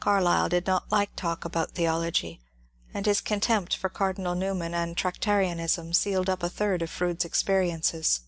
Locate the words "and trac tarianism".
4.72-5.94